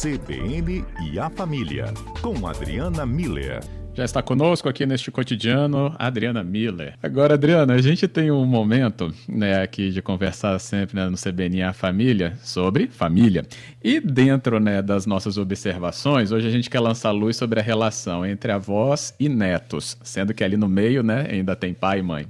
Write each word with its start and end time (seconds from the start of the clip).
CBN 0.00 0.84
e 1.10 1.18
a 1.18 1.28
Família, 1.28 1.92
com 2.22 2.46
Adriana 2.46 3.04
Miller. 3.04 3.58
Já 3.94 4.04
está 4.04 4.22
conosco 4.22 4.68
aqui 4.68 4.86
neste 4.86 5.10
cotidiano, 5.10 5.92
Adriana 5.98 6.44
Miller. 6.44 6.94
Agora, 7.02 7.34
Adriana, 7.34 7.74
a 7.74 7.82
gente 7.82 8.06
tem 8.06 8.30
um 8.30 8.46
momento 8.46 9.12
né, 9.26 9.60
aqui 9.60 9.90
de 9.90 10.00
conversar 10.00 10.56
sempre 10.60 10.94
né, 10.94 11.08
no 11.08 11.16
CBN 11.16 11.56
e 11.56 11.62
a 11.64 11.72
Família 11.72 12.38
sobre 12.44 12.86
família. 12.86 13.44
E 13.82 13.98
dentro 13.98 14.60
né, 14.60 14.80
das 14.80 15.04
nossas 15.04 15.36
observações, 15.36 16.30
hoje 16.30 16.46
a 16.46 16.50
gente 16.50 16.70
quer 16.70 16.78
lançar 16.78 17.10
luz 17.10 17.36
sobre 17.36 17.58
a 17.58 17.62
relação 17.62 18.24
entre 18.24 18.52
avós 18.52 19.12
e 19.18 19.28
netos, 19.28 19.98
sendo 20.04 20.32
que 20.32 20.44
ali 20.44 20.56
no 20.56 20.68
meio 20.68 21.02
né, 21.02 21.26
ainda 21.28 21.56
tem 21.56 21.74
pai 21.74 21.98
e 21.98 22.02
mãe. 22.02 22.26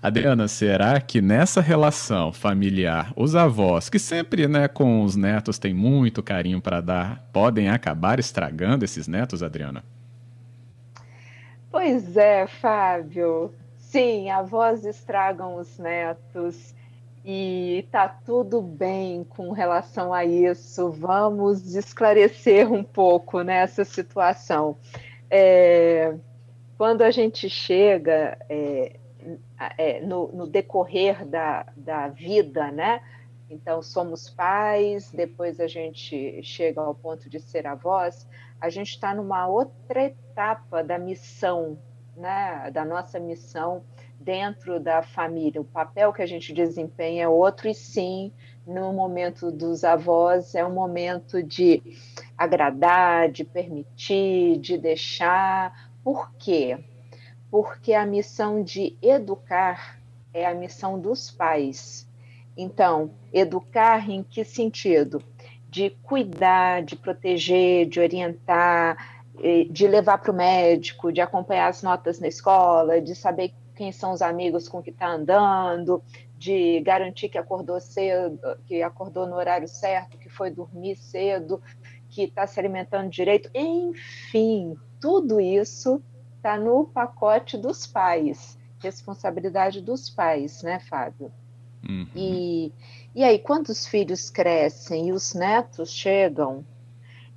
Adriana, 0.00 0.46
será 0.46 1.00
que 1.00 1.20
nessa 1.20 1.60
relação 1.60 2.32
familiar, 2.32 3.12
os 3.16 3.34
avós, 3.34 3.88
que 3.88 3.98
sempre 3.98 4.46
né, 4.46 4.68
com 4.68 5.02
os 5.02 5.16
netos 5.16 5.58
têm 5.58 5.74
muito 5.74 6.22
carinho 6.22 6.60
para 6.60 6.80
dar, 6.80 7.28
podem 7.32 7.68
acabar 7.68 8.20
estragando 8.20 8.84
esses 8.84 9.08
netos, 9.08 9.42
Adriana? 9.42 9.82
Pois 11.68 12.16
é, 12.16 12.46
Fábio. 12.46 13.52
Sim, 13.76 14.30
avós 14.30 14.84
estragam 14.84 15.56
os 15.56 15.78
netos 15.78 16.74
e 17.24 17.84
tá 17.90 18.08
tudo 18.08 18.62
bem 18.62 19.24
com 19.24 19.50
relação 19.50 20.14
a 20.14 20.24
isso. 20.24 20.90
Vamos 20.90 21.74
esclarecer 21.74 22.72
um 22.72 22.84
pouco 22.84 23.42
nessa 23.42 23.84
situação. 23.84 24.76
É, 25.28 26.14
quando 26.76 27.02
a 27.02 27.10
gente 27.10 27.50
chega 27.50 28.38
é, 28.48 28.96
é, 29.76 30.00
no, 30.00 30.28
no, 30.28 30.46
decorrer 30.46 31.26
da, 31.26 31.66
da 31.76 32.08
vida, 32.08 32.70
né? 32.70 33.02
Então, 33.50 33.82
somos 33.82 34.28
pais, 34.28 35.10
depois 35.10 35.58
a 35.58 35.66
gente 35.66 36.42
chega 36.42 36.80
ao 36.80 36.94
ponto 36.94 37.30
de 37.30 37.40
ser 37.40 37.66
avós, 37.66 38.28
a 38.60 38.68
gente 38.68 38.90
está 38.90 39.14
numa 39.14 39.46
outra 39.46 40.04
etapa 40.04 40.84
da 40.84 40.98
missão, 40.98 41.78
né? 42.16 42.70
Da 42.70 42.84
nossa 42.84 43.18
missão 43.18 43.84
dentro 44.20 44.78
da 44.80 45.02
família. 45.02 45.60
O 45.60 45.64
papel 45.64 46.12
que 46.12 46.22
a 46.22 46.26
gente 46.26 46.52
desempenha 46.52 47.24
é 47.24 47.28
outro, 47.28 47.68
e 47.68 47.74
sim, 47.74 48.32
no 48.66 48.92
momento 48.92 49.50
dos 49.50 49.84
avós, 49.84 50.54
é 50.54 50.64
um 50.64 50.72
momento 50.72 51.42
de 51.42 51.82
agradar, 52.36 53.30
de 53.30 53.44
permitir, 53.44 54.58
de 54.58 54.76
deixar. 54.76 55.90
Por 56.04 56.30
quê? 56.34 56.78
Porque 57.50 57.94
a 57.94 58.04
missão 58.04 58.62
de 58.62 58.96
educar 59.00 59.98
é 60.32 60.46
a 60.46 60.54
missão 60.54 60.98
dos 60.98 61.30
pais. 61.30 62.06
Então, 62.56 63.10
educar 63.32 64.08
em 64.10 64.22
que 64.22 64.44
sentido? 64.44 65.22
De 65.68 65.90
cuidar, 66.02 66.82
de 66.82 66.96
proteger, 66.96 67.86
de 67.86 68.00
orientar, 68.00 69.22
de 69.70 69.86
levar 69.86 70.18
para 70.18 70.32
o 70.32 70.34
médico, 70.34 71.12
de 71.12 71.20
acompanhar 71.20 71.68
as 71.68 71.82
notas 71.82 72.18
na 72.18 72.26
escola, 72.26 73.00
de 73.00 73.14
saber 73.14 73.52
quem 73.76 73.92
são 73.92 74.12
os 74.12 74.20
amigos 74.20 74.68
com 74.68 74.82
que 74.82 74.90
está 74.90 75.08
andando, 75.08 76.02
de 76.36 76.80
garantir 76.80 77.28
que 77.28 77.38
acordou 77.38 77.80
cedo, 77.80 78.40
que 78.66 78.82
acordou 78.82 79.26
no 79.26 79.36
horário 79.36 79.68
certo, 79.68 80.18
que 80.18 80.28
foi 80.28 80.50
dormir 80.50 80.96
cedo, 80.96 81.62
que 82.08 82.24
está 82.24 82.46
se 82.46 82.58
alimentando 82.58 83.08
direito, 83.08 83.48
enfim, 83.54 84.76
tudo 85.00 85.40
isso 85.40 86.02
está 86.38 86.56
no 86.56 86.84
pacote 86.84 87.58
dos 87.58 87.86
pais, 87.86 88.58
responsabilidade 88.80 89.82
dos 89.82 90.08
pais, 90.08 90.62
né, 90.62 90.80
Fábio? 90.80 91.30
Uhum. 91.88 92.08
E, 92.14 92.72
e 93.14 93.22
aí, 93.22 93.38
quando 93.38 93.68
os 93.68 93.86
filhos 93.86 94.30
crescem 94.30 95.08
e 95.08 95.12
os 95.12 95.34
netos 95.34 95.92
chegam, 95.92 96.64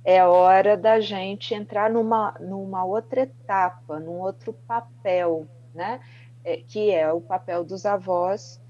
é 0.04 0.24
hora 0.24 0.76
da 0.76 1.00
gente 1.00 1.54
entrar 1.54 1.90
numa, 1.90 2.34
numa 2.40 2.84
outra 2.84 3.22
etapa, 3.22 4.00
num 4.00 4.18
outro 4.20 4.52
papel, 4.66 5.46
né? 5.74 6.00
É, 6.44 6.56
que 6.56 6.90
é 6.90 7.12
o 7.12 7.20
papel 7.20 7.62
dos 7.62 7.86
avós, 7.86 8.60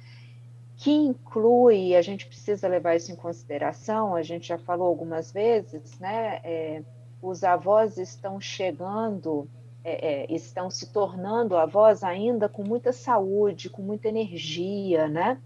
que 0.76 0.90
inclui, 0.90 1.96
a 1.96 2.02
gente 2.02 2.26
precisa 2.26 2.68
levar 2.68 2.96
isso 2.96 3.10
em 3.10 3.16
consideração, 3.16 4.14
a 4.14 4.22
gente 4.22 4.48
já 4.48 4.58
falou 4.58 4.88
algumas 4.88 5.32
vezes, 5.32 5.98
né? 5.98 6.40
É, 6.44 6.82
os 7.22 7.44
avós 7.44 7.96
estão 7.96 8.38
chegando 8.38 9.48
é, 9.84 10.24
é, 10.24 10.32
estão 10.32 10.70
se 10.70 10.92
tornando 10.92 11.56
avós 11.56 12.04
ainda 12.04 12.48
com 12.48 12.62
muita 12.62 12.92
saúde, 12.92 13.68
com 13.68 13.82
muita 13.82 14.08
energia, 14.08 15.08
né? 15.08 15.40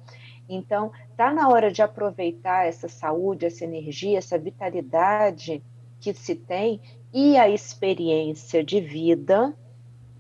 Então, 0.49 0.93
está 1.11 1.33
na 1.33 1.49
hora 1.49 1.73
de 1.73 1.83
aproveitar 1.83 2.67
essa 2.67 2.89
saúde, 2.89 3.47
essa 3.47 3.65
energia, 3.65 4.19
essa 4.19 4.39
vitalidade 4.39 5.63
que 6.01 6.13
se 6.15 6.35
tem 6.37 6.81
e 7.13 7.37
a 7.37 7.49
experiência 7.49 8.63
de 8.63 8.81
vida, 8.81 9.57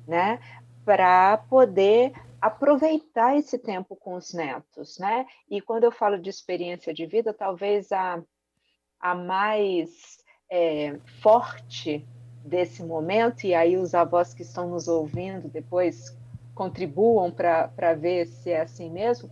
né, 0.06 0.40
para 0.84 1.36
poder 1.36 2.12
aproveitar 2.40 3.36
esse 3.36 3.58
tempo 3.58 3.96
com 3.96 4.14
os 4.14 4.32
netos, 4.32 4.98
né? 4.98 5.26
E 5.50 5.60
quando 5.60 5.84
eu 5.84 5.92
falo 5.92 6.18
de 6.18 6.30
experiência 6.30 6.94
de 6.94 7.04
vida, 7.06 7.34
talvez 7.34 7.90
a, 7.92 8.22
a 9.00 9.14
mais 9.14 10.24
é, 10.50 10.98
forte 11.20 12.06
desse 12.46 12.82
momento, 12.82 13.44
e 13.44 13.54
aí 13.54 13.76
os 13.76 13.94
avós 13.94 14.32
que 14.32 14.42
estão 14.42 14.68
nos 14.68 14.88
ouvindo 14.88 15.48
depois 15.48 16.16
contribuam 16.54 17.30
para 17.30 17.94
ver 17.94 18.26
se 18.26 18.50
é 18.50 18.62
assim 18.62 18.90
mesmo, 18.90 19.28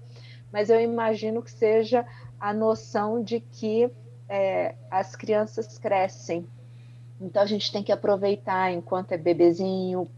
mas 0.52 0.68
eu 0.68 0.80
imagino 0.80 1.42
que 1.42 1.50
seja 1.50 2.04
a 2.38 2.52
noção 2.52 3.22
de 3.22 3.40
que 3.40 3.90
é, 4.28 4.74
as 4.90 5.16
crianças 5.16 5.78
crescem. 5.78 6.46
Então 7.20 7.42
a 7.42 7.46
gente 7.46 7.72
tem 7.72 7.82
que 7.82 7.92
aproveitar 7.92 8.72
enquanto 8.72 9.12
é 9.12 9.16
bebezinho, 9.16 10.08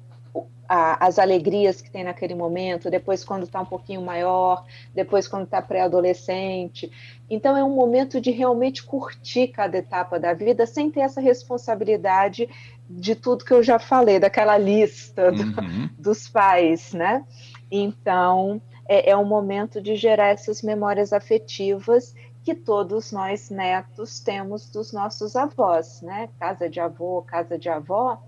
a, 0.69 1.07
as 1.07 1.19
alegrias 1.19 1.81
que 1.81 1.91
tem 1.91 2.05
naquele 2.05 2.35
momento, 2.35 2.91
depois 2.91 3.25
quando 3.25 3.45
está 3.45 3.61
um 3.61 3.67
pouquinho 3.67 4.03
maior, 4.03 4.65
depois 4.95 5.27
quando 5.29 5.45
está 5.45 5.61
pré-adolescente. 5.63 6.91
Então 7.29 7.57
é 7.57 7.65
um 7.65 7.75
momento 7.75 8.21
de 8.21 8.31
realmente 8.31 8.83
curtir 8.83 9.49
cada 9.49 9.79
etapa 9.79 10.19
da 10.19 10.33
vida 10.33 10.67
sem 10.67 10.91
ter 10.91 11.01
essa 11.01 11.21
responsabilidade 11.21 12.49
de 12.89 13.15
tudo 13.15 13.45
que 13.45 13.53
eu 13.53 13.63
já 13.63 13.79
falei, 13.79 14.19
daquela 14.19 14.57
lista 14.57 15.33
do, 15.33 15.43
uhum. 15.43 15.89
dos 15.99 16.29
pais, 16.29 16.93
né? 16.93 17.25
Então 17.71 18.61
é, 18.89 19.11
é 19.11 19.17
um 19.17 19.25
momento 19.25 19.81
de 19.81 19.97
gerar 19.97 20.29
essas 20.29 20.63
memórias 20.63 21.13
afetivas 21.13 22.15
que 22.45 22.55
todos 22.55 23.11
nós 23.11 23.51
netos 23.51 24.21
temos 24.21 24.71
dos 24.71 24.93
nossos 24.93 25.35
avós, 25.35 26.01
né? 26.03 26.29
Casa 26.39 26.71
de 26.71 26.79
avô, 26.79 27.23
casa 27.23 27.59
de 27.59 27.69
avó 27.69 28.23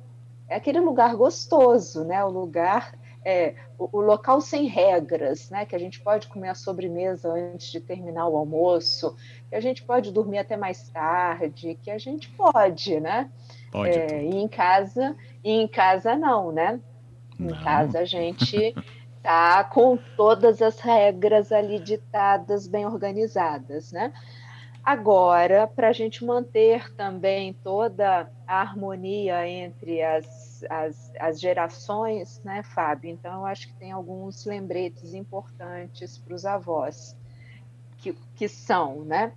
é 0.49 0.57
aquele 0.57 0.81
lugar 0.81 1.15
gostoso, 1.15 2.05
né? 2.05 2.25
O 2.25 2.31
lugar, 2.31 2.99
é, 3.25 3.55
o, 3.79 3.99
o, 3.99 4.01
local 4.01 4.41
sem 4.41 4.67
regras, 4.67 5.51
né? 5.51 5.67
Que 5.67 5.77
a 5.77 5.79
gente 5.79 6.01
pode 6.01 6.27
comer 6.29 6.49
a 6.49 6.55
sobremesa 6.55 7.31
antes 7.31 7.71
de 7.71 7.81
terminar 7.81 8.27
o 8.29 8.37
almoço, 8.37 9.15
que 9.49 9.55
a 9.55 9.61
gente 9.61 9.83
pode 9.83 10.11
dormir 10.11 10.39
até 10.39 10.57
mais 10.57 10.89
tarde, 10.89 11.79
que 11.83 11.91
a 11.91 11.99
gente 11.99 12.31
pode, 12.31 12.99
né? 12.99 13.31
Pode. 13.71 13.91
É, 13.91 14.25
e 14.25 14.37
em 14.37 14.49
casa, 14.49 15.15
e 15.45 15.51
em 15.51 15.69
casa 15.69 16.17
não, 16.17 16.51
né? 16.51 16.81
Não. 17.39 17.51
Em 17.51 17.63
casa 17.63 18.01
a 18.01 18.05
gente 18.05 18.75
tá 19.23 19.63
com 19.65 19.99
todas 20.17 20.63
as 20.63 20.81
regras 20.81 21.53
ali 21.53 21.79
ditadas, 21.79 22.67
bem 22.67 22.87
organizadas, 22.87 23.93
né? 23.93 24.13
Agora, 24.89 25.67
para 25.67 25.89
a 25.89 25.93
gente 25.93 26.25
manter 26.25 26.91
também 26.95 27.53
toda 27.53 28.33
a 28.47 28.61
harmonia 28.63 29.47
entre 29.47 30.03
as, 30.03 30.65
as, 30.71 31.13
as, 31.21 31.39
gerações, 31.39 32.41
né, 32.43 32.63
Fábio? 32.63 33.11
Então, 33.11 33.41
eu 33.41 33.45
acho 33.45 33.69
que 33.69 33.75
tem 33.75 33.93
alguns 33.93 34.47
lembretes 34.47 35.13
importantes 35.13 36.17
para 36.17 36.33
os 36.33 36.47
avós, 36.47 37.15
que, 37.99 38.15
que 38.35 38.49
são, 38.49 39.05
né? 39.05 39.35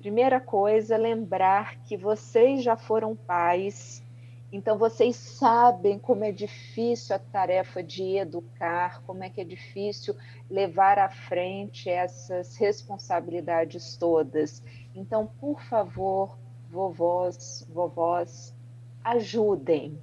Primeira 0.00 0.40
coisa, 0.40 0.96
lembrar 0.96 1.76
que 1.84 1.96
vocês 1.96 2.64
já 2.64 2.76
foram 2.76 3.14
pais 3.14 4.02
então, 4.50 4.78
vocês 4.78 5.14
sabem 5.14 5.98
como 5.98 6.24
é 6.24 6.32
difícil 6.32 7.14
a 7.14 7.18
tarefa 7.18 7.82
de 7.82 8.16
educar, 8.16 9.02
como 9.02 9.22
é 9.22 9.28
que 9.28 9.42
é 9.42 9.44
difícil 9.44 10.16
levar 10.50 10.98
à 10.98 11.10
frente 11.10 11.90
essas 11.90 12.56
responsabilidades 12.56 13.94
todas. 13.98 14.62
Então, 14.98 15.26
por 15.40 15.60
favor, 15.62 16.38
vovós, 16.70 17.66
vovós, 17.72 18.54
ajudem. 19.04 19.98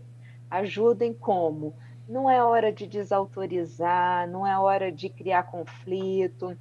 Ajudem 0.50 1.14
como? 1.14 1.76
Não 2.08 2.30
é 2.30 2.44
hora 2.44 2.72
de 2.72 2.88
desautorizar, 2.88 4.30
não 4.30 4.46
é 4.46 4.58
hora 4.58 4.92
de 4.92 5.10
criar 5.10 5.44
conflito, 5.44 6.58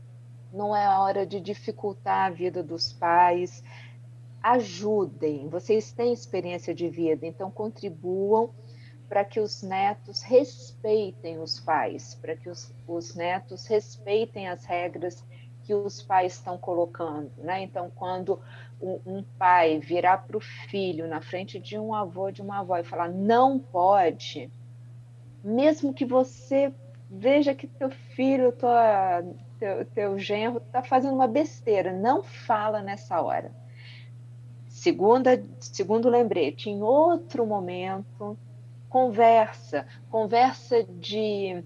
não 0.52 0.74
é 0.74 0.98
hora 0.98 1.26
de 1.26 1.40
dificultar 1.40 2.26
a 2.26 2.30
vida 2.30 2.62
dos 2.62 2.92
pais 2.92 3.62
ajudem, 4.44 5.48
vocês 5.48 5.90
têm 5.90 6.12
experiência 6.12 6.74
de 6.74 6.86
vida, 6.86 7.26
então 7.26 7.50
contribuam 7.50 8.50
para 9.08 9.24
que 9.24 9.40
os 9.40 9.62
netos 9.62 10.20
respeitem 10.20 11.38
os 11.40 11.58
pais, 11.58 12.14
para 12.16 12.36
que 12.36 12.50
os, 12.50 12.70
os 12.86 13.14
netos 13.14 13.66
respeitem 13.66 14.46
as 14.46 14.66
regras 14.66 15.24
que 15.64 15.74
os 15.74 16.02
pais 16.02 16.34
estão 16.34 16.58
colocando, 16.58 17.30
né? 17.38 17.62
Então, 17.62 17.90
quando 17.94 18.38
um, 18.80 19.22
pai 19.38 19.78
virar 19.78 20.18
para 20.18 20.36
o 20.36 20.40
filho 20.40 21.08
na 21.08 21.20
frente 21.20 21.58
de 21.58 21.78
um 21.78 21.94
avô, 21.94 22.30
de 22.30 22.42
uma 22.42 22.60
avó 22.60 22.76
e 22.76 22.84
falar 22.84 23.08
não 23.08 23.58
pode, 23.58 24.50
mesmo 25.42 25.94
que 25.94 26.04
você 26.04 26.72
veja 27.10 27.54
que 27.54 27.66
teu 27.66 27.90
filho, 27.90 28.52
tua, 28.52 29.24
teu, 29.58 29.84
teu 29.86 30.18
genro 30.18 30.58
está 30.58 30.82
fazendo 30.82 31.14
uma 31.14 31.28
besteira, 31.28 31.92
não 31.92 32.22
fala 32.22 32.82
nessa 32.82 33.20
hora. 33.20 33.50
Segunda, 34.68 35.42
segundo 35.60 36.10
lembrete, 36.10 36.68
em 36.68 36.82
outro 36.82 37.46
momento, 37.46 38.36
conversa, 38.88 39.86
conversa 40.10 40.84
de, 40.84 41.64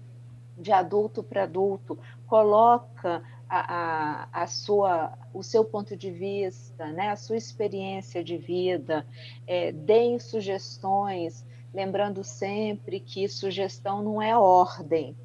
de 0.57 0.71
adulto 0.71 1.21
para 1.23 1.43
adulto, 1.43 1.97
coloca 2.27 3.23
a, 3.49 4.29
a, 4.31 4.47
sua, 4.47 5.17
o 5.33 5.41
seu 5.41 5.65
ponto 5.65 5.97
de 5.97 6.11
vista, 6.11 6.91
né, 6.91 7.09
a 7.09 7.15
sua 7.15 7.35
experiência 7.35 8.23
de 8.23 8.37
vida, 8.37 9.05
é, 9.47 9.71
deem 9.71 10.19
sugestões, 10.19 11.43
lembrando 11.73 12.23
sempre 12.23 12.99
que 12.99 13.27
sugestão 13.27 14.03
não 14.03 14.21
é 14.21 14.37
ordem, 14.37 15.17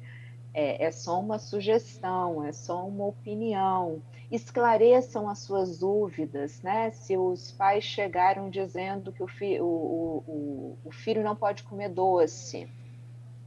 é, 0.55 0.85
é 0.85 0.91
só 0.91 1.19
uma 1.19 1.37
sugestão, 1.37 2.43
é 2.43 2.53
só 2.53 2.87
uma 2.87 3.05
opinião. 3.05 4.01
Esclareçam 4.31 5.29
as 5.29 5.39
suas 5.39 5.79
dúvidas, 5.79 6.61
né? 6.61 6.89
Se 6.91 7.17
os 7.17 7.51
pais 7.51 7.83
chegaram 7.83 8.49
dizendo 8.49 9.11
que 9.11 9.21
o, 9.21 9.27
fi, 9.27 9.59
o, 9.59 9.65
o, 9.65 10.77
o 10.83 10.91
filho 10.91 11.23
não 11.23 11.35
pode 11.35 11.61
comer 11.63 11.89
doce, 11.89 12.69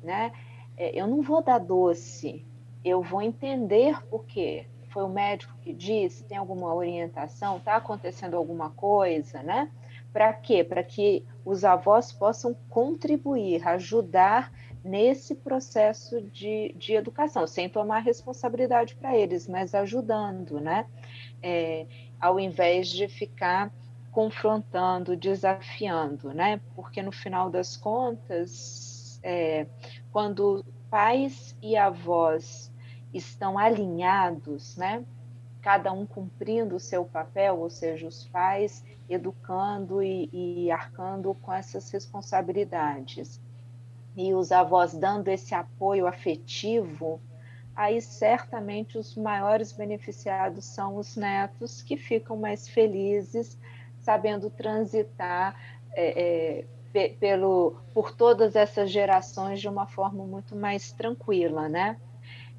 né? 0.02 0.32
É, 0.76 1.00
eu 1.00 1.06
não 1.06 1.22
vou 1.22 1.42
dar 1.42 1.58
doce, 1.58 2.44
eu 2.84 3.02
vou 3.02 3.22
entender 3.22 4.02
por 4.06 4.25
quê. 4.25 4.66
Foi 4.90 5.02
o 5.02 5.08
médico 5.08 5.54
que 5.60 5.72
disse, 5.72 6.25
tem 6.25 6.38
alguma 6.38 6.75
orientação, 6.75 7.58
está 7.58 7.76
acontecendo 7.76 8.36
alguma 8.36 8.70
coisa, 8.70 9.42
né? 9.42 9.70
Para 10.12 10.32
quê? 10.32 10.64
Para 10.64 10.82
que 10.82 11.25
os 11.44 11.64
avós 11.64 12.12
possam 12.12 12.56
contribuir, 12.70 13.66
ajudar 13.69 14.50
nesse 14.82 15.34
processo 15.34 16.22
de, 16.22 16.75
de 16.76 16.94
educação, 16.94 17.46
sem 17.46 17.69
tomar 17.69 17.98
responsabilidade 17.98 18.94
para 18.94 19.16
eles, 19.16 19.46
mas 19.46 19.75
ajudando, 19.75 20.60
né? 20.60 20.86
É, 21.42 21.86
ao 22.20 22.40
invés 22.40 22.88
de 22.88 23.06
ficar 23.06 23.70
confrontando, 24.10 25.16
desafiando, 25.16 26.32
né? 26.32 26.60
Porque 26.75 27.02
no 27.02 27.12
final 27.12 27.50
das 27.50 27.76
contas, 27.76 29.20
é, 29.22 29.66
quando 30.10 30.64
pais 30.90 31.56
e 31.62 31.76
avós 31.76 32.73
estão 33.12 33.58
alinhados, 33.58 34.76
né? 34.76 35.05
Cada 35.61 35.93
um 35.93 36.06
cumprindo 36.06 36.76
o 36.76 36.81
seu 36.81 37.05
papel, 37.05 37.58
ou 37.58 37.69
seja, 37.69 38.06
os 38.06 38.26
pais 38.29 38.85
educando 39.08 40.02
e, 40.02 40.29
e 40.32 40.70
arcando 40.70 41.35
com 41.35 41.52
essas 41.52 41.90
responsabilidades, 41.90 43.40
e 44.17 44.35
os 44.35 44.52
avós 44.52 44.94
dando 44.94 45.29
esse 45.29 45.55
apoio 45.55 46.06
afetivo, 46.06 47.20
aí 47.75 48.02
certamente 48.02 48.99
os 48.99 49.17
maiores 49.17 49.73
beneficiados 49.73 50.64
são 50.64 50.96
os 50.96 51.17
netos 51.17 51.82
que 51.82 51.96
ficam 51.96 52.37
mais 52.37 52.69
felizes, 52.69 53.58
sabendo 54.00 54.50
transitar 54.50 55.55
é, 55.93 56.23
é, 56.23 56.64
pelo, 56.93 57.76
por 57.93 58.14
todas 58.14 58.56
essas 58.56 58.90
gerações 58.90 59.61
de 59.61 59.69
uma 59.69 59.87
forma 59.87 60.25
muito 60.25 60.56
mais 60.56 60.93
tranquila, 60.93 61.69
né? 61.69 61.96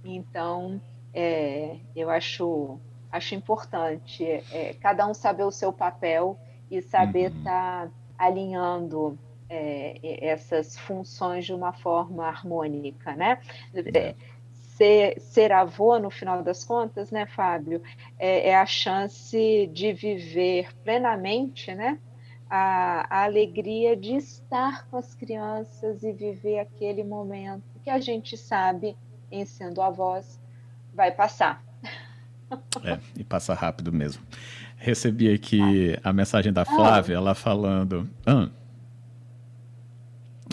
Então, 0.03 0.79
é, 1.13 1.77
eu 1.95 2.09
acho, 2.09 2.79
acho 3.11 3.35
importante 3.35 4.23
é, 4.23 4.75
cada 4.79 5.07
um 5.07 5.13
saber 5.13 5.43
o 5.43 5.51
seu 5.51 5.73
papel 5.73 6.37
e 6.69 6.81
saber 6.81 7.31
estar 7.31 7.85
uhum. 7.85 7.89
tá 7.89 7.91
alinhando 8.17 9.17
é, 9.49 10.19
essas 10.25 10.77
funções 10.77 11.45
de 11.45 11.53
uma 11.53 11.73
forma 11.73 12.27
harmônica, 12.27 13.15
né? 13.15 13.39
É. 13.73 14.15
Ser, 14.53 15.19
ser, 15.19 15.51
avô, 15.51 15.99
no 15.99 16.09
final 16.09 16.41
das 16.41 16.63
contas, 16.63 17.11
né, 17.11 17.25
Fábio, 17.25 17.81
é, 18.17 18.51
é 18.51 18.55
a 18.55 18.65
chance 18.65 19.69
de 19.73 19.91
viver 19.91 20.73
plenamente, 20.85 21.75
né, 21.75 21.99
a, 22.49 23.05
a, 23.09 23.23
alegria 23.23 23.95
de 23.95 24.15
estar 24.15 24.87
com 24.87 24.97
as 24.97 25.13
crianças 25.13 26.03
e 26.03 26.11
viver 26.11 26.59
aquele 26.59 27.03
momento 27.03 27.63
que 27.83 27.89
a 27.89 27.99
gente 27.99 28.35
sabe, 28.35 28.95
em 29.31 29.45
sendo 29.45 29.81
avós, 29.81 30.39
vai 30.93 31.11
passar. 31.11 31.63
É, 32.83 32.97
e 33.15 33.23
passa 33.23 33.53
rápido 33.53 33.91
mesmo. 33.91 34.23
Recebi 34.75 35.31
aqui 35.31 35.95
ah. 36.03 36.09
a 36.09 36.13
mensagem 36.13 36.51
da 36.51 36.65
Flávia, 36.65 37.15
ela 37.15 37.35
falando. 37.35 38.09
Ah, 38.25 38.49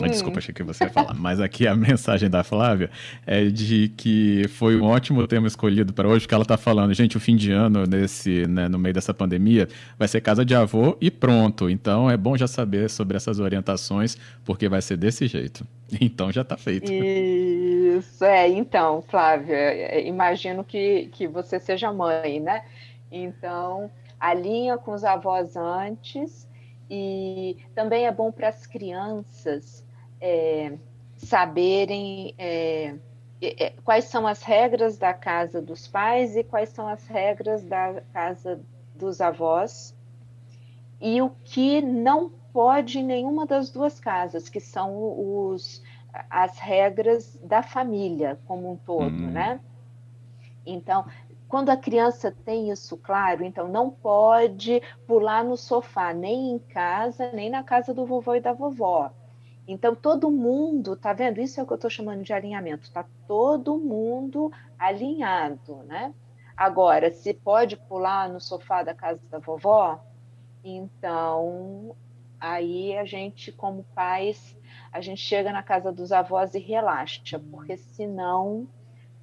Hum. 0.04 0.08
Desculpa, 0.08 0.38
achei 0.38 0.52
que 0.52 0.62
você 0.62 0.84
ia 0.84 0.90
falar. 0.90 1.14
Mas 1.14 1.40
aqui 1.40 1.66
a 1.66 1.74
mensagem 1.76 2.28
da 2.28 2.44
Flávia 2.44 2.90
é 3.26 3.46
de 3.46 3.88
que 3.96 4.46
foi 4.48 4.78
um 4.78 4.84
ótimo 4.84 5.26
tema 5.26 5.46
escolhido 5.46 5.92
para 5.92 6.06
hoje, 6.06 6.28
que 6.28 6.34
ela 6.34 6.42
está 6.42 6.56
falando, 6.56 6.92
gente, 6.92 7.16
o 7.16 7.20
fim 7.20 7.36
de 7.36 7.50
ano 7.52 7.84
nesse, 7.86 8.46
né, 8.46 8.68
no 8.68 8.78
meio 8.78 8.94
dessa 8.94 9.14
pandemia 9.14 9.68
vai 9.98 10.06
ser 10.06 10.20
casa 10.20 10.44
de 10.44 10.54
avô 10.54 10.96
e 11.00 11.10
pronto. 11.10 11.70
Então 11.70 12.10
é 12.10 12.16
bom 12.16 12.36
já 12.36 12.46
saber 12.46 12.90
sobre 12.90 13.16
essas 13.16 13.38
orientações, 13.38 14.16
porque 14.44 14.68
vai 14.68 14.82
ser 14.82 14.96
desse 14.96 15.26
jeito. 15.26 15.66
Então 16.00 16.32
já 16.32 16.42
está 16.42 16.56
feito. 16.56 16.92
Isso, 16.92 18.24
é. 18.24 18.48
Então, 18.48 19.02
Flávia, 19.02 19.54
é, 19.54 20.04
imagino 20.06 20.64
que, 20.64 21.08
que 21.12 21.28
você 21.28 21.60
seja 21.60 21.92
mãe, 21.92 22.40
né? 22.40 22.64
Então, 23.10 23.88
alinha 24.18 24.76
com 24.76 24.92
os 24.92 25.04
avós 25.04 25.56
antes 25.56 26.48
e 26.90 27.56
também 27.74 28.06
é 28.06 28.12
bom 28.12 28.32
para 28.32 28.48
as 28.48 28.66
crianças 28.66 29.85
é, 30.20 30.78
saberem 31.16 32.34
é, 32.38 32.94
é, 33.40 33.72
quais 33.84 34.04
são 34.04 34.26
as 34.26 34.42
regras 34.42 34.96
da 34.98 35.12
casa 35.12 35.60
dos 35.60 35.86
pais 35.86 36.36
e 36.36 36.44
quais 36.44 36.70
são 36.70 36.88
as 36.88 37.06
regras 37.06 37.62
da 37.64 38.02
casa 38.12 38.60
dos 38.94 39.20
avós 39.20 39.94
e 41.00 41.20
o 41.20 41.30
que 41.44 41.82
não 41.82 42.30
pode 42.52 42.98
em 42.98 43.04
nenhuma 43.04 43.44
das 43.44 43.70
duas 43.70 44.00
casas, 44.00 44.48
que 44.48 44.60
são 44.60 45.42
os, 45.42 45.82
as 46.30 46.58
regras 46.58 47.38
da 47.42 47.62
família 47.62 48.38
como 48.46 48.72
um 48.72 48.76
todo, 48.76 49.02
uhum. 49.02 49.30
né? 49.30 49.60
Então, 50.64 51.04
quando 51.48 51.68
a 51.68 51.76
criança 51.76 52.34
tem 52.44 52.70
isso 52.70 52.96
claro, 52.96 53.44
então 53.44 53.68
não 53.68 53.90
pode 53.90 54.82
pular 55.06 55.44
no 55.44 55.56
sofá, 55.56 56.12
nem 56.12 56.52
em 56.52 56.58
casa, 56.58 57.30
nem 57.32 57.50
na 57.50 57.62
casa 57.62 57.94
do 57.94 58.06
vovô 58.06 58.34
e 58.34 58.40
da 58.40 58.52
vovó. 58.52 59.12
Então 59.66 59.94
todo 59.94 60.30
mundo, 60.30 60.96
tá 60.96 61.12
vendo? 61.12 61.40
Isso 61.40 61.58
é 61.58 61.62
o 61.62 61.66
que 61.66 61.72
eu 61.72 61.76
estou 61.76 61.90
chamando 61.90 62.22
de 62.22 62.32
alinhamento. 62.32 62.90
Tá 62.92 63.04
todo 63.26 63.76
mundo 63.78 64.52
alinhado, 64.78 65.82
né? 65.84 66.14
Agora, 66.56 67.12
se 67.12 67.34
pode 67.34 67.76
pular 67.76 68.28
no 68.28 68.40
sofá 68.40 68.82
da 68.82 68.94
casa 68.94 69.20
da 69.30 69.38
vovó, 69.38 70.00
então 70.64 71.94
aí 72.40 72.96
a 72.96 73.04
gente, 73.04 73.52
como 73.52 73.84
pais, 73.94 74.56
a 74.92 75.00
gente 75.00 75.20
chega 75.20 75.52
na 75.52 75.62
casa 75.62 75.92
dos 75.92 76.12
avós 76.12 76.54
e 76.54 76.58
relaxa, 76.58 77.38
porque 77.38 77.76
senão 77.76 78.66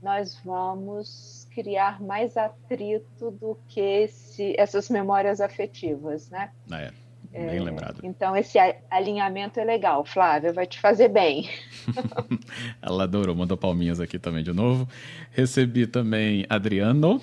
nós 0.01 0.39
vamos 0.43 1.47
criar 1.55 2.01
mais 2.01 2.35
atrito 2.35 3.31
do 3.31 3.57
que 3.67 3.79
esse, 3.79 4.53
essas 4.57 4.89
memórias 4.89 5.39
afetivas, 5.39 6.29
né? 6.29 6.51
É, 6.71 6.91
bem 7.39 7.57
é, 7.57 7.61
lembrado. 7.61 7.99
Então, 8.03 8.35
esse 8.35 8.57
alinhamento 8.89 9.59
é 9.59 9.63
legal, 9.63 10.05
Flávia, 10.05 10.53
vai 10.53 10.65
te 10.65 10.79
fazer 10.79 11.09
bem. 11.09 11.49
Ela 12.81 13.03
adorou, 13.03 13.35
mandou 13.35 13.57
palminhas 13.57 13.99
aqui 13.99 14.19
também 14.19 14.43
de 14.43 14.53
novo. 14.53 14.87
Recebi 15.31 15.87
também 15.87 16.45
Adriano, 16.49 17.21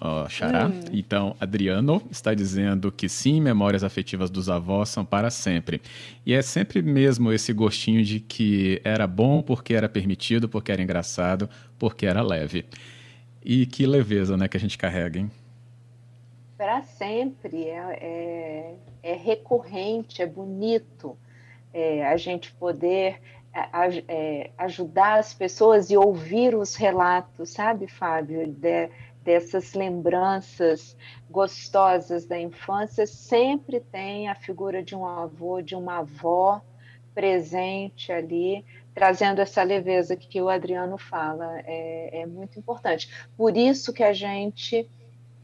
oh, 0.00 0.28
Xará. 0.28 0.66
Hum. 0.66 0.80
Então, 0.92 1.36
Adriano 1.40 2.02
está 2.10 2.34
dizendo 2.34 2.90
que 2.90 3.08
sim, 3.08 3.40
memórias 3.40 3.84
afetivas 3.84 4.30
dos 4.30 4.48
avós 4.48 4.88
são 4.88 5.04
para 5.04 5.30
sempre. 5.30 5.80
E 6.26 6.34
é 6.34 6.42
sempre 6.42 6.82
mesmo 6.82 7.32
esse 7.32 7.52
gostinho 7.52 8.02
de 8.02 8.20
que 8.20 8.80
era 8.84 9.06
bom 9.06 9.40
porque 9.40 9.74
era 9.74 9.88
permitido, 9.88 10.48
porque 10.48 10.72
era 10.72 10.82
engraçado, 10.82 11.48
porque 11.78 12.06
era 12.06 12.22
leve. 12.22 12.64
E 13.44 13.66
que 13.66 13.86
leveza 13.86 14.36
né, 14.36 14.48
que 14.48 14.56
a 14.56 14.60
gente 14.60 14.78
carrega, 14.78 15.20
hein? 15.20 15.30
Para 16.64 16.82
sempre. 16.82 17.68
É, 17.68 17.98
é, 18.00 18.74
é, 19.02 19.12
recorrente, 19.12 20.22
é 20.22 20.26
bonito 20.26 21.14
é, 21.74 22.06
a 22.06 22.16
gente 22.16 22.54
poder 22.54 23.20
é, 24.08 24.50
ajudar 24.56 25.18
as 25.18 25.34
pessoas 25.34 25.90
e 25.90 25.96
ouvir 25.98 26.54
os 26.54 26.74
relatos, 26.74 27.50
sabe, 27.50 27.86
Fábio? 27.86 28.46
De, 28.46 28.88
dessas 29.22 29.74
lembranças 29.74 30.96
gostosas 31.30 32.24
da 32.24 32.40
infância, 32.40 33.06
sempre 33.06 33.78
tem 33.78 34.28
a 34.30 34.34
figura 34.34 34.82
de 34.82 34.96
um 34.96 35.04
avô, 35.04 35.60
de 35.60 35.74
uma 35.76 35.98
avó 35.98 36.62
presente 37.14 38.10
ali, 38.10 38.64
trazendo 38.94 39.42
essa 39.42 39.62
leveza 39.62 40.16
que 40.16 40.40
o 40.40 40.48
Adriano 40.48 40.96
fala. 40.96 41.60
É, 41.66 42.22
é 42.22 42.26
muito 42.26 42.58
importante. 42.58 43.10
Por 43.36 43.54
isso 43.54 43.92
que 43.92 44.02
a 44.02 44.14
gente 44.14 44.88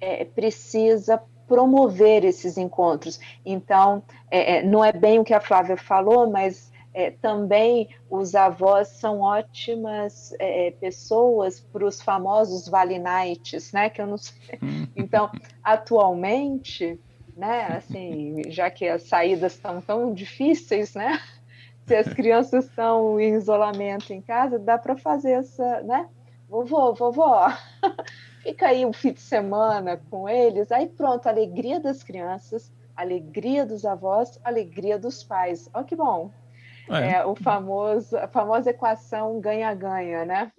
é, 0.00 0.24
precisa 0.24 1.22
promover 1.46 2.24
esses 2.24 2.56
encontros. 2.56 3.18
Então, 3.44 4.02
é, 4.30 4.58
é, 4.58 4.62
não 4.62 4.84
é 4.84 4.92
bem 4.92 5.18
o 5.18 5.24
que 5.24 5.34
a 5.34 5.40
Flávia 5.40 5.76
falou, 5.76 6.30
mas 6.30 6.70
é, 6.94 7.10
também 7.10 7.88
os 8.08 8.34
avós 8.34 8.88
são 8.88 9.20
ótimas 9.20 10.32
é, 10.38 10.72
pessoas 10.80 11.60
para 11.60 11.84
os 11.84 12.00
famosos 12.00 12.68
Vale 12.68 12.98
Nights, 12.98 13.72
né? 13.72 13.90
Que 13.90 14.00
eu 14.00 14.06
não 14.06 14.16
sei. 14.16 14.58
Então, 14.96 15.30
atualmente, 15.62 17.00
né? 17.36 17.66
Assim, 17.76 18.42
já 18.48 18.70
que 18.70 18.86
as 18.86 19.04
saídas 19.04 19.54
estão 19.54 19.80
tão 19.80 20.12
difíceis, 20.12 20.94
né? 20.94 21.20
Se 21.86 21.96
as 21.96 22.12
crianças 22.12 22.66
estão 22.66 23.18
em 23.18 23.34
isolamento 23.34 24.12
em 24.12 24.20
casa, 24.20 24.58
dá 24.58 24.78
para 24.78 24.96
fazer 24.96 25.32
essa, 25.32 25.80
né? 25.82 26.08
Vovô, 26.50 26.92
vovó, 26.92 27.46
fica 28.42 28.66
aí 28.66 28.84
um 28.84 28.92
fim 28.92 29.12
de 29.12 29.20
semana 29.20 30.00
com 30.10 30.28
eles, 30.28 30.72
aí 30.72 30.88
pronto, 30.88 31.28
alegria 31.28 31.78
das 31.78 32.02
crianças, 32.02 32.72
alegria 32.96 33.64
dos 33.64 33.84
avós, 33.84 34.40
alegria 34.42 34.98
dos 34.98 35.22
pais. 35.22 35.70
Olha 35.72 35.84
que 35.84 35.94
bom. 35.94 36.32
É. 36.88 37.12
é 37.12 37.24
o 37.24 37.36
famoso, 37.36 38.16
a 38.16 38.26
famosa 38.26 38.70
equação 38.70 39.40
ganha-ganha, 39.40 40.24
né? 40.24 40.52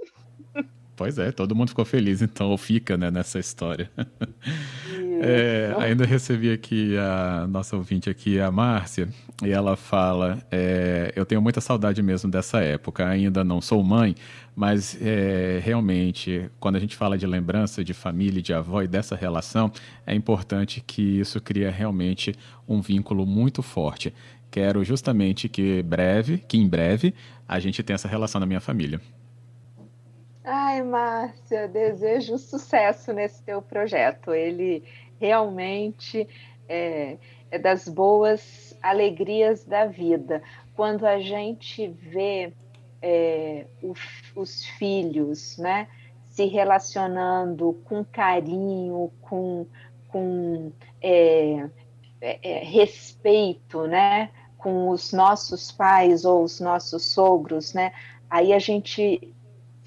Pois 0.96 1.18
é, 1.18 1.30
todo 1.30 1.54
mundo 1.54 1.70
ficou 1.70 1.84
feliz, 1.84 2.22
então, 2.22 2.52
ou 2.52 2.58
fica 2.58 2.96
né, 2.96 3.12
nessa 3.12 3.38
história. 3.38 3.92
É, 5.24 5.76
ainda 5.78 6.04
recebi 6.04 6.52
aqui 6.52 6.98
a 6.98 7.46
nossa 7.48 7.76
ouvinte 7.76 8.10
aqui, 8.10 8.40
a 8.40 8.50
Márcia, 8.50 9.08
e 9.44 9.52
ela 9.52 9.76
fala: 9.76 10.44
é, 10.50 11.14
Eu 11.16 11.28
tenho 11.28 11.40
muita 11.40 11.62
saudade 11.62 12.02
mesmo 12.02 12.30
dessa 12.32 12.60
época. 12.60 13.08
Ainda 13.08 13.44
não 13.44 13.62
sou 13.62 13.84
mãe, 13.84 14.16
mas 14.56 14.98
é, 15.00 15.60
realmente, 15.64 16.50
quando 16.60 16.78
a 16.78 16.80
gente 16.80 16.96
fala 16.96 17.20
de 17.20 17.28
lembrança 17.28 17.84
de 17.84 17.94
família, 17.94 18.42
de 18.42 18.52
avó 18.52 18.82
e 18.82 18.88
dessa 18.88 19.16
relação, 19.16 19.72
é 20.08 20.16
importante 20.16 20.82
que 20.82 21.20
isso 21.20 21.40
cria 21.40 21.70
realmente 21.70 22.34
um 22.68 22.82
vínculo 22.82 23.24
muito 23.24 23.62
forte. 23.62 24.12
Quero 24.50 24.84
justamente 24.84 25.48
que 25.48 25.84
breve, 25.84 26.40
que 26.40 26.58
em 26.58 26.68
breve, 26.68 27.14
a 27.48 27.60
gente 27.60 27.84
tenha 27.84 27.96
essa 27.96 28.08
relação 28.08 28.40
na 28.40 28.48
minha 28.48 28.60
família. 28.60 29.00
Ai, 30.44 30.82
Márcia, 30.82 31.68
desejo 31.68 32.38
sucesso 32.38 33.14
nesse 33.14 33.44
teu 33.44 33.62
projeto. 33.62 34.34
Ele 34.34 34.84
realmente 35.22 36.28
é, 36.68 37.18
é 37.52 37.60
das 37.60 37.88
boas 37.88 38.76
alegrias 38.82 39.64
da 39.64 39.86
vida. 39.86 40.42
Quando 40.76 41.06
a 41.06 41.20
gente 41.20 41.88
vê 41.88 42.52
é, 43.00 43.68
o, 43.84 43.94
os 44.36 44.66
filhos, 44.66 45.60
né, 45.60 45.88
se 46.28 46.46
relacionando 46.46 47.74
com 47.86 48.04
carinho, 48.04 49.12
com, 49.22 49.68
com 50.08 50.72
é, 51.00 51.70
é, 52.20 52.40
é 52.42 52.64
respeito, 52.64 53.86
né, 53.86 54.32
com 54.58 54.90
os 54.90 55.14
nossos 55.14 55.72
pais 55.72 56.26
ou 56.26 56.44
os 56.44 56.60
nossos 56.60 57.14
sogros, 57.14 57.76
né, 57.76 57.94
aí 58.28 58.54
a 58.54 58.60
gente 58.60 59.36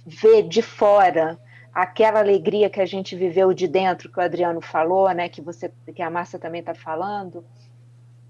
vê 0.07 0.43
de 0.43 0.62
fora 0.62 1.41
aquela 1.75 2.21
alegria 2.21 2.71
que 2.71 2.81
a 2.81 2.87
gente 2.87 3.16
viveu 3.16 3.52
de 3.52 3.66
dentro, 3.66 4.11
que 4.11 4.19
o 4.19 4.23
Adriano 4.23 4.61
falou, 4.61 5.11
né, 5.12 5.28
que 5.28 5.40
você, 5.40 5.73
que 5.95 6.00
a 6.00 6.09
Márcia 6.09 6.38
também 6.38 6.61
está 6.61 6.75
falando, 6.75 7.45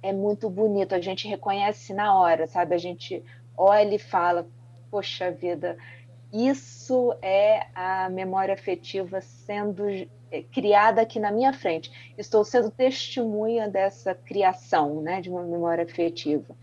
é 0.03 0.13
muito 0.13 0.49
bonito. 0.49 0.95
A 0.95 1.01
gente 1.01 1.29
reconhece 1.29 1.93
na 1.93 2.19
hora, 2.19 2.47
sabe? 2.47 2.75
A 2.75 2.79
gente 2.79 3.23
olha 3.57 3.95
e 3.95 3.99
fala, 3.99 4.47
poxa 4.91 5.31
vida, 5.31 5.77
isso 6.33 7.15
é 7.21 7.67
a 7.75 8.09
memória 8.09 8.55
afetiva 8.55 9.21
sendo 9.21 9.85
é, 10.31 10.43
criada 10.51 11.03
aqui 11.03 11.21
na 11.21 11.31
minha 11.31 11.53
frente. 11.53 11.93
Estou 12.17 12.45
sendo 12.45 12.71
testemunha 12.71 13.69
dessa 13.69 14.15
criação, 14.15 15.03
né, 15.03 15.21
de 15.21 15.29
uma 15.29 15.43
memória 15.43 15.85
afetiva. 15.85 16.57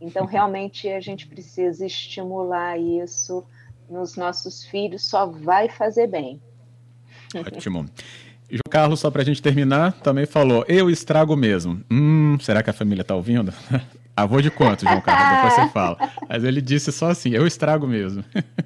Então, 0.00 0.24
realmente, 0.26 0.88
a 0.88 1.00
gente 1.00 1.26
precisa 1.26 1.84
estimular 1.84 2.78
isso 2.78 3.44
nos 3.90 4.16
nossos 4.16 4.64
filhos 4.64 5.04
só 5.04 5.26
vai 5.26 5.68
fazer 5.68 6.06
bem. 6.06 6.40
Ótimo. 7.34 7.86
João 8.48 8.62
Carlos, 8.68 9.00
só 9.00 9.10
para 9.10 9.22
a 9.22 9.24
gente 9.24 9.42
terminar, 9.42 9.92
também 10.00 10.26
falou: 10.26 10.64
eu 10.68 10.90
estrago 10.90 11.36
mesmo. 11.36 11.82
Hum, 11.90 12.38
será 12.40 12.62
que 12.62 12.70
a 12.70 12.72
família 12.72 13.02
está 13.02 13.14
ouvindo? 13.14 13.52
Avô 14.16 14.40
de 14.40 14.50
quanto, 14.50 14.84
João 14.84 15.00
Carlos? 15.00 15.36
Depois 15.36 15.54
você 15.54 15.72
fala. 15.72 15.96
Mas 16.28 16.44
ele 16.44 16.60
disse 16.60 16.90
só 16.90 17.10
assim: 17.10 17.30
eu 17.30 17.46
estrago 17.46 17.86
mesmo. 17.86 18.24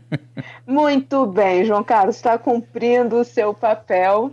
Muito 0.67 1.27
bem, 1.27 1.65
João 1.65 1.85
Carlos, 1.85 2.17
está 2.17 2.39
cumprindo 2.39 3.17
o 3.17 3.25
seu 3.25 3.53
papel, 3.53 4.33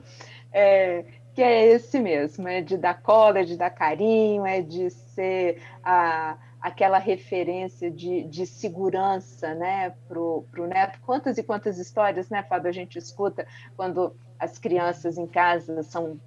é, 0.51 1.03
que 1.36 1.41
é 1.41 1.67
esse 1.74 2.00
mesmo: 2.00 2.48
é 2.48 2.62
de 2.62 2.77
dar 2.77 3.01
cola, 3.01 3.39
é 3.39 3.43
de 3.43 3.57
dar 3.57 3.69
carinho, 3.69 4.45
é 4.45 4.62
de 4.62 4.89
ser 4.89 5.62
a 5.83 6.38
aquela 6.62 7.00
referência 7.00 7.89
de, 7.89 8.24
de 8.24 8.46
segurança 8.46 9.56
né, 9.56 9.94
para 10.08 10.20
o 10.20 10.68
neto. 10.68 11.00
Quantas 11.01 11.38
e 11.38 11.44
quantas 11.44 11.80
histórias, 11.80 12.30
né, 12.30 12.44
Fábio, 12.44 12.70
a 12.70 12.74
gente 12.74 12.98
escuta 13.00 13.48
quando 13.75 14.15
as 14.39 14.60
crianças 14.60 15.18
em 15.18 15.25
casa 15.25 15.82
são. 15.82 16.20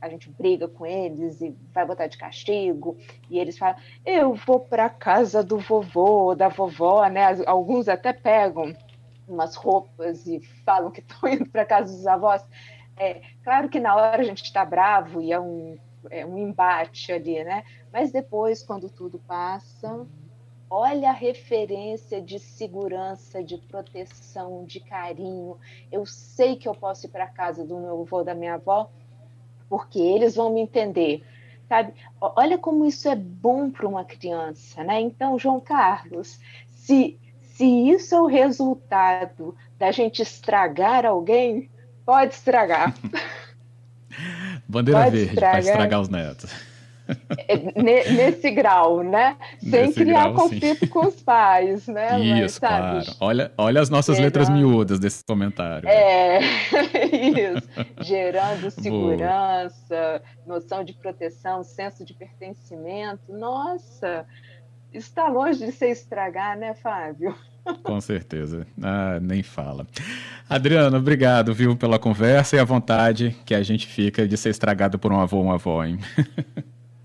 A 0.00 0.08
gente 0.08 0.30
briga 0.30 0.68
com 0.68 0.86
eles 0.86 1.40
e 1.40 1.56
vai 1.74 1.84
botar 1.84 2.06
de 2.06 2.16
castigo, 2.16 2.96
e 3.28 3.36
eles 3.36 3.58
falam: 3.58 3.76
Eu 4.06 4.32
vou 4.32 4.60
para 4.60 4.88
casa 4.88 5.42
do 5.42 5.58
vovô, 5.58 6.36
da 6.36 6.48
vovó, 6.48 7.04
né? 7.08 7.36
Alguns 7.46 7.88
até 7.88 8.12
pegam 8.12 8.72
umas 9.26 9.56
roupas 9.56 10.24
e 10.26 10.40
falam 10.64 10.90
que 10.90 11.00
estão 11.02 11.28
indo 11.28 11.48
para 11.50 11.64
casa 11.64 11.92
dos 11.92 12.06
avós. 12.06 12.46
É, 12.96 13.22
claro 13.42 13.68
que 13.68 13.80
na 13.80 13.96
hora 13.96 14.22
a 14.22 14.24
gente 14.24 14.44
está 14.44 14.64
bravo 14.64 15.20
e 15.20 15.32
é 15.32 15.40
um 15.40 15.76
é, 16.10 16.24
um 16.24 16.38
embate 16.38 17.12
ali, 17.12 17.42
né? 17.44 17.64
Mas 17.92 18.10
depois, 18.10 18.62
quando 18.62 18.88
tudo 18.88 19.18
passa, 19.20 20.06
olha 20.68 21.10
a 21.10 21.12
referência 21.12 22.20
de 22.20 22.38
segurança, 22.38 23.42
de 23.42 23.58
proteção, 23.58 24.64
de 24.64 24.80
carinho. 24.80 25.58
Eu 25.90 26.06
sei 26.06 26.56
que 26.56 26.66
eu 26.66 26.74
posso 26.74 27.06
ir 27.06 27.10
para 27.10 27.26
casa 27.26 27.64
do 27.64 27.78
meu 27.78 28.00
avô, 28.00 28.24
da 28.24 28.34
minha 28.34 28.54
avó, 28.54 28.90
porque 29.68 29.98
eles 29.98 30.34
vão 30.34 30.52
me 30.52 30.60
entender. 30.60 31.22
Sabe? 31.68 31.94
Olha 32.20 32.56
como 32.56 32.86
isso 32.86 33.08
é 33.08 33.14
bom 33.14 33.70
para 33.70 33.86
uma 33.86 34.04
criança, 34.04 34.82
né? 34.82 35.00
Então, 35.00 35.38
João 35.38 35.60
Carlos, 35.60 36.40
se, 36.68 37.18
se 37.40 37.64
isso 37.66 38.14
é 38.14 38.20
o 38.20 38.26
resultado 38.26 39.54
da 39.78 39.90
gente 39.90 40.22
estragar 40.22 41.04
alguém, 41.04 41.70
pode 42.04 42.34
estragar. 42.34 42.94
Bandeira 44.72 45.04
Pode 45.04 45.16
verde 45.16 45.34
para 45.34 45.58
estragar 45.58 46.00
os 46.00 46.08
netos. 46.08 46.50
É, 47.48 47.56
nesse 48.12 48.50
grau, 48.50 49.02
né? 49.02 49.36
Sem 49.60 49.86
Nesse 49.86 49.94
criar 49.94 50.30
grau, 50.30 50.34
conflito 50.34 50.78
sim. 50.78 50.86
com 50.86 51.06
os 51.06 51.20
pais, 51.22 51.86
né? 51.86 52.18
Isso, 52.20 52.40
Mas, 52.40 52.58
claro. 52.58 53.04
Olha, 53.20 53.52
olha 53.58 53.80
as 53.80 53.90
nossas 53.90 54.16
Gerando... 54.16 54.26
letras 54.26 54.48
miúdas 54.48 54.98
desse 54.98 55.24
comentário. 55.24 55.88
É, 55.88 56.40
isso. 57.12 57.68
Gerando 58.00 58.70
segurança, 58.70 59.84
Boa. 59.90 60.22
noção 60.46 60.84
de 60.84 60.94
proteção, 60.94 61.62
senso 61.62 62.04
de 62.04 62.14
pertencimento. 62.14 63.32
Nossa, 63.32 64.24
está 64.92 65.28
longe 65.28 65.64
de 65.64 65.72
se 65.72 65.90
estragar, 65.90 66.56
né, 66.56 66.74
Fábio? 66.74 67.34
Com 67.82 68.00
certeza. 68.00 68.66
Ah, 68.82 69.18
nem 69.20 69.42
fala. 69.42 69.86
Adriano, 70.48 70.96
obrigado, 70.96 71.54
viu, 71.54 71.76
pela 71.76 71.98
conversa 71.98 72.56
e 72.56 72.58
a 72.58 72.64
vontade 72.64 73.36
que 73.44 73.54
a 73.54 73.62
gente 73.62 73.86
fica 73.86 74.26
de 74.26 74.36
ser 74.36 74.50
estragado 74.50 74.98
por 74.98 75.12
um 75.12 75.20
avô 75.20 75.38
ou 75.38 75.44
uma 75.44 75.54
avó, 75.54 75.84
hein? 75.84 75.98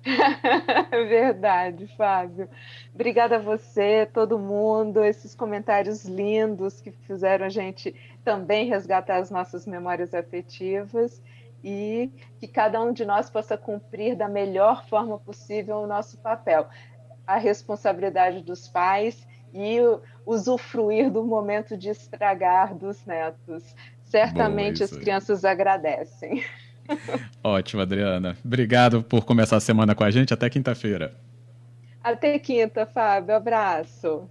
Verdade, 1.08 1.88
Fábio. 1.98 2.50
Obrigada 2.94 3.36
a 3.36 3.40
você, 3.40 4.08
todo 4.12 4.40
mundo, 4.40 5.04
esses 5.04 5.36
comentários 5.36 6.06
lindos 6.06 6.82
que 6.82 6.92
fizeram 6.92 7.46
a 7.46 7.50
gente 7.50 7.94
também 8.24 8.68
resgatar 8.68 9.18
as 9.18 9.30
nossas 9.30 9.68
memórias 9.68 10.14
afetivas 10.14 11.22
e 11.64 12.10
que 12.40 12.48
cada 12.48 12.82
um 12.82 12.94
de 12.94 13.06
nós 13.06 13.30
possa 13.30 13.58
cumprir 13.58 14.16
da 14.16 14.28
melhor 14.28 14.86
forma 14.88 15.18
possível 15.18 15.78
o 15.78 15.88
nosso 15.88 16.18
papel. 16.20 16.68
A 17.26 17.38
responsabilidade 17.38 18.42
dos 18.42 18.70
pais 18.70 19.27
e 19.54 19.80
usufruir 20.26 21.12
do 21.12 21.24
momento 21.24 21.78
de 21.78 21.90
estragar 21.90 22.76
dos 22.76 23.06
netos. 23.06 23.64
Certamente 24.04 24.80
Boa, 24.80 24.86
as 24.86 24.98
crianças 24.98 25.46
agradecem. 25.46 26.44
Ótimo, 27.44 27.82
Adriana. 27.82 28.38
Obrigado 28.44 29.04
por 29.04 29.26
começar 29.26 29.58
a 29.58 29.62
semana 29.62 29.94
com 29.94 30.04
a 30.04 30.12
gente. 30.12 30.34
Até 30.34 30.50
quinta-feira. 30.50 31.14
Até 32.04 32.40
quinta, 32.40 32.86
Fábio. 32.86 33.36
Abraço. 33.36 34.30